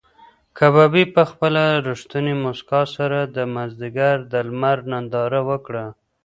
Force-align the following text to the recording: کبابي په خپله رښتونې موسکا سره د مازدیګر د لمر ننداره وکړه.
کبابي 0.57 1.03
په 1.15 1.23
خپله 1.31 1.63
رښتونې 1.87 2.33
موسکا 2.43 2.81
سره 2.95 3.19
د 3.35 3.37
مازدیګر 3.55 4.17
د 4.31 4.33
لمر 4.47 4.77
ننداره 4.91 5.41
وکړه. 5.49 5.85